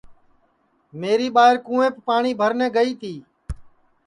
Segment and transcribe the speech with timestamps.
[1.01, 3.13] میری ٻائیر کُونٚویپ پاٹؔی بھرنے گئی تی